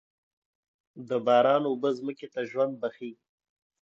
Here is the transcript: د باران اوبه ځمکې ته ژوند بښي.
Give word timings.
د 1.07 1.09
باران 1.25 1.63
اوبه 1.69 1.89
ځمکې 1.97 2.27
ته 2.33 2.41
ژوند 2.49 2.73
بښي. 2.81 3.11